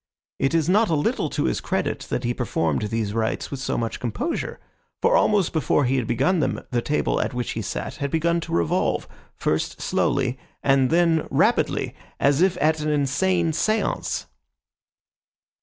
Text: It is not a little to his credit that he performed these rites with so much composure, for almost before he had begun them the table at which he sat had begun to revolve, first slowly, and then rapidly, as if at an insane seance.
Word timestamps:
It 0.39 0.55
is 0.55 0.67
not 0.67 0.89
a 0.89 0.95
little 0.95 1.29
to 1.29 1.43
his 1.43 1.61
credit 1.61 2.07
that 2.09 2.23
he 2.23 2.33
performed 2.33 2.81
these 2.89 3.13
rites 3.13 3.51
with 3.51 3.59
so 3.59 3.77
much 3.77 3.99
composure, 3.99 4.59
for 4.99 5.15
almost 5.15 5.53
before 5.53 5.85
he 5.85 5.97
had 5.97 6.07
begun 6.07 6.39
them 6.39 6.61
the 6.71 6.81
table 6.81 7.21
at 7.21 7.35
which 7.35 7.51
he 7.51 7.61
sat 7.61 7.97
had 7.97 8.09
begun 8.09 8.39
to 8.41 8.51
revolve, 8.51 9.07
first 9.35 9.79
slowly, 9.79 10.39
and 10.63 10.89
then 10.89 11.27
rapidly, 11.29 11.93
as 12.19 12.41
if 12.41 12.57
at 12.59 12.79
an 12.79 12.89
insane 12.89 13.53
seance. 13.53 14.25